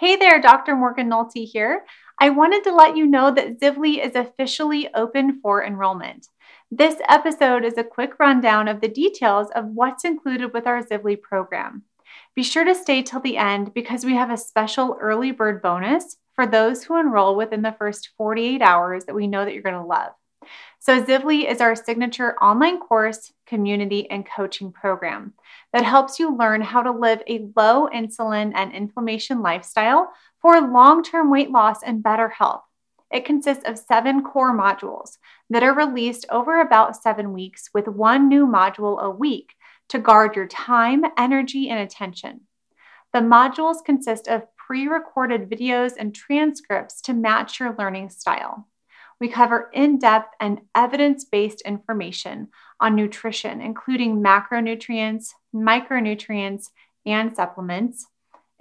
[0.00, 0.76] Hey there, Dr.
[0.76, 1.84] Morgan Nolte here.
[2.20, 6.28] I wanted to let you know that Zivli is officially open for enrollment.
[6.70, 11.20] This episode is a quick rundown of the details of what's included with our Zivli
[11.20, 11.82] program.
[12.36, 16.16] Be sure to stay till the end because we have a special early bird bonus
[16.36, 19.74] for those who enroll within the first 48 hours that we know that you're going
[19.74, 20.12] to love.
[20.88, 25.34] So, Zivli is our signature online course, community, and coaching program
[25.74, 31.04] that helps you learn how to live a low insulin and inflammation lifestyle for long
[31.04, 32.62] term weight loss and better health.
[33.12, 35.18] It consists of seven core modules
[35.50, 39.56] that are released over about seven weeks, with one new module a week
[39.90, 42.46] to guard your time, energy, and attention.
[43.12, 48.66] The modules consist of pre recorded videos and transcripts to match your learning style.
[49.20, 52.48] We cover in depth and evidence based information
[52.80, 56.66] on nutrition, including macronutrients, micronutrients,
[57.04, 58.06] and supplements,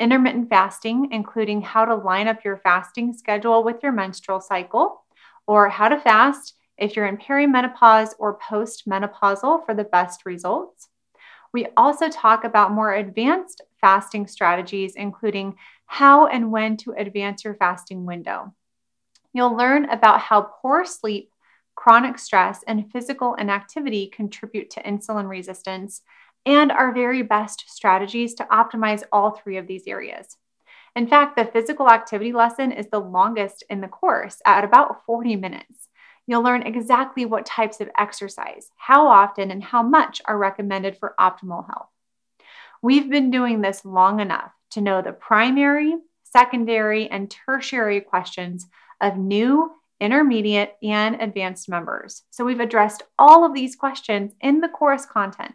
[0.00, 5.04] intermittent fasting, including how to line up your fasting schedule with your menstrual cycle,
[5.46, 10.88] or how to fast if you're in perimenopause or postmenopausal for the best results.
[11.52, 17.54] We also talk about more advanced fasting strategies, including how and when to advance your
[17.54, 18.54] fasting window.
[19.36, 21.30] You'll learn about how poor sleep,
[21.74, 26.00] chronic stress, and physical inactivity contribute to insulin resistance
[26.46, 30.38] and our very best strategies to optimize all three of these areas.
[30.96, 35.36] In fact, the physical activity lesson is the longest in the course at about 40
[35.36, 35.88] minutes.
[36.26, 41.14] You'll learn exactly what types of exercise, how often, and how much are recommended for
[41.20, 41.90] optimal health.
[42.80, 48.66] We've been doing this long enough to know the primary, secondary, and tertiary questions
[49.00, 52.22] of new, intermediate, and advanced members.
[52.30, 55.54] So we've addressed all of these questions in the course content.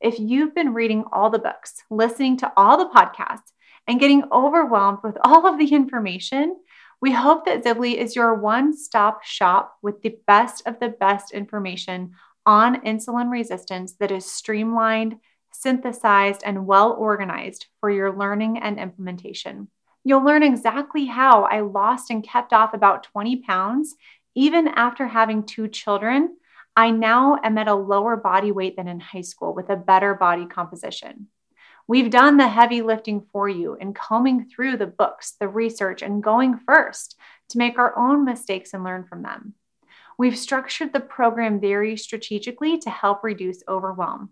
[0.00, 3.52] If you've been reading all the books, listening to all the podcasts,
[3.88, 6.56] and getting overwhelmed with all of the information,
[7.00, 11.32] we hope that Zivli is your one stop shop with the best of the best
[11.32, 12.12] information
[12.44, 15.16] on insulin resistance that is streamlined,
[15.52, 19.68] synthesized, and well organized for your learning and implementation.
[20.06, 23.96] You'll learn exactly how I lost and kept off about 20 pounds.
[24.36, 26.36] Even after having two children,
[26.76, 30.14] I now am at a lower body weight than in high school with a better
[30.14, 31.26] body composition.
[31.88, 36.22] We've done the heavy lifting for you in combing through the books, the research, and
[36.22, 37.16] going first
[37.48, 39.54] to make our own mistakes and learn from them.
[40.16, 44.30] We've structured the program very strategically to help reduce overwhelm.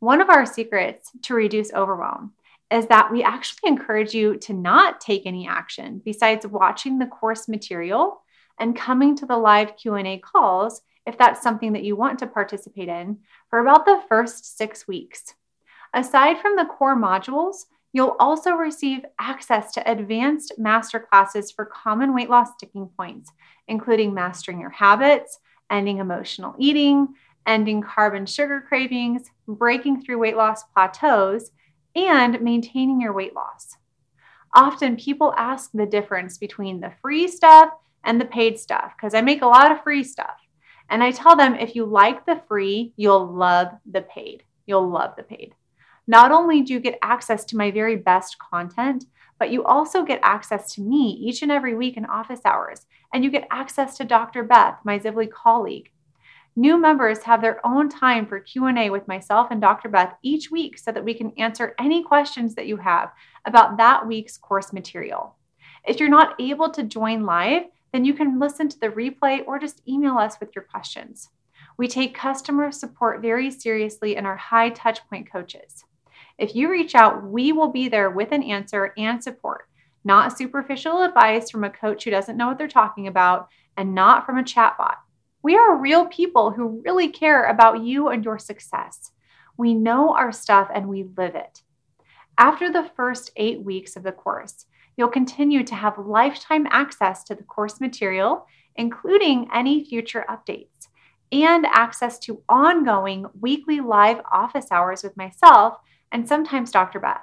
[0.00, 2.32] One of our secrets to reduce overwhelm
[2.70, 7.48] is that we actually encourage you to not take any action besides watching the course
[7.48, 8.22] material
[8.58, 12.88] and coming to the live Q&A calls if that's something that you want to participate
[12.88, 13.18] in
[13.50, 15.34] for about the first 6 weeks.
[15.92, 22.14] Aside from the core modules, you'll also receive access to advanced master classes for common
[22.14, 23.30] weight loss sticking points,
[23.68, 25.38] including mastering your habits,
[25.70, 27.08] ending emotional eating,
[27.46, 31.50] ending carb and sugar cravings, breaking through weight loss plateaus,
[31.94, 33.76] and maintaining your weight loss.
[34.54, 37.70] Often people ask the difference between the free stuff
[38.04, 40.36] and the paid stuff because I make a lot of free stuff.
[40.90, 44.44] And I tell them if you like the free, you'll love the paid.
[44.66, 45.54] You'll love the paid.
[46.06, 49.04] Not only do you get access to my very best content,
[49.38, 52.86] but you also get access to me each and every week in office hours.
[53.12, 54.42] And you get access to Dr.
[54.42, 55.90] Beth, my Zivli colleague,
[56.56, 59.88] New members have their own time for Q&A with myself and Dr.
[59.88, 63.10] Beth each week so that we can answer any questions that you have
[63.44, 65.34] about that week's course material.
[65.84, 69.58] If you're not able to join live, then you can listen to the replay or
[69.58, 71.30] just email us with your questions.
[71.76, 75.84] We take customer support very seriously and are high touch point coaches.
[76.38, 79.68] If you reach out, we will be there with an answer and support,
[80.04, 84.24] not superficial advice from a coach who doesn't know what they're talking about and not
[84.24, 84.96] from a chatbot.
[85.44, 89.12] We are real people who really care about you and your success.
[89.58, 91.60] We know our stuff and we live it.
[92.38, 94.64] After the first eight weeks of the course,
[94.96, 98.46] you'll continue to have lifetime access to the course material,
[98.76, 100.88] including any future updates,
[101.30, 105.76] and access to ongoing weekly live office hours with myself
[106.10, 107.00] and sometimes Dr.
[107.00, 107.20] Beth.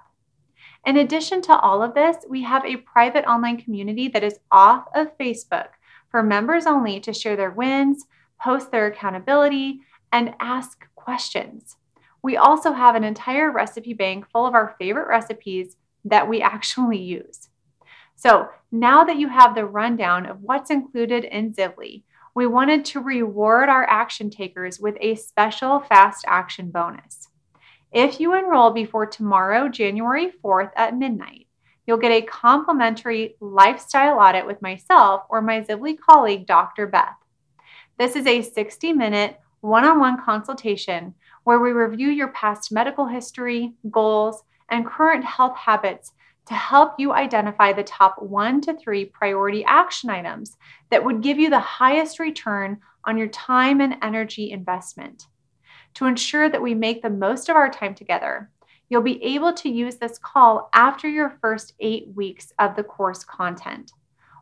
[0.85, 4.85] In addition to all of this, we have a private online community that is off
[4.93, 5.69] of Facebook
[6.11, 8.05] for members only to share their wins,
[8.39, 9.79] post their accountability,
[10.11, 11.77] and ask questions.
[12.21, 16.99] We also have an entire recipe bank full of our favorite recipes that we actually
[16.99, 17.49] use.
[18.15, 22.03] So now that you have the rundown of what's included in Zivli,
[22.35, 27.27] we wanted to reward our action takers with a special fast action bonus.
[27.91, 31.47] If you enroll before tomorrow, January 4th at midnight,
[31.91, 36.87] you'll get a complimentary lifestyle audit with myself or my Zivli colleague, Dr.
[36.87, 37.17] Beth.
[37.99, 43.07] This is a 60 minute one on one consultation where we review your past medical
[43.07, 46.13] history, goals, and current health habits
[46.45, 50.55] to help you identify the top one to three priority action items
[50.91, 55.27] that would give you the highest return on your time and energy investment.
[55.95, 58.49] To ensure that we make the most of our time together,
[58.91, 63.23] you'll be able to use this call after your first eight weeks of the course
[63.23, 63.93] content.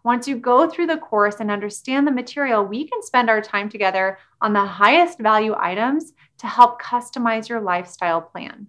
[0.03, 3.69] Once you go through the course and understand the material, we can spend our time
[3.69, 8.65] together on the highest value items to help customize your lifestyle plan.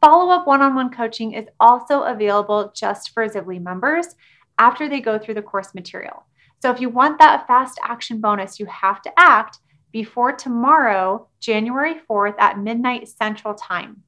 [0.00, 4.14] Follow up one on one coaching is also available just for Zivli members
[4.58, 6.24] after they go through the course material.
[6.62, 9.58] So if you want that fast action bonus, you have to act
[9.92, 14.02] before tomorrow, January 4th at midnight Central Time.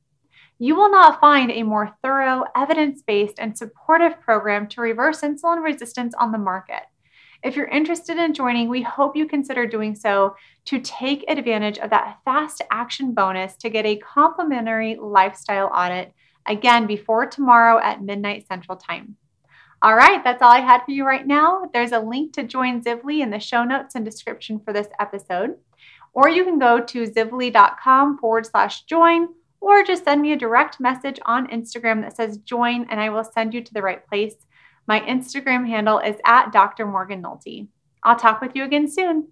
[0.63, 5.61] You will not find a more thorough, evidence based, and supportive program to reverse insulin
[5.61, 6.85] resistance on the market.
[7.43, 10.37] If you're interested in joining, we hope you consider doing so
[10.67, 16.13] to take advantage of that fast action bonus to get a complimentary lifestyle audit
[16.47, 19.17] again before tomorrow at midnight Central Time.
[19.83, 21.69] All right, that's all I had for you right now.
[21.73, 25.57] There's a link to join Zivli in the show notes and description for this episode.
[26.15, 29.29] Or you can go to zivli.com forward slash join,
[29.63, 33.25] or just send me a direct message on Instagram that says join, and I will
[33.25, 34.35] send you to the right place.
[34.89, 36.85] My Instagram handle is at Dr.
[36.85, 37.69] Morgan Nolte.
[38.03, 39.29] I'll talk with you again soon.